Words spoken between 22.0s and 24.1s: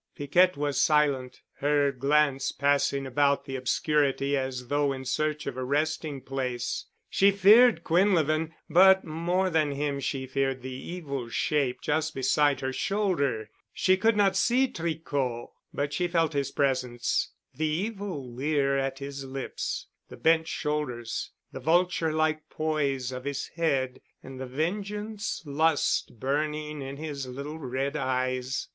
like poise of his head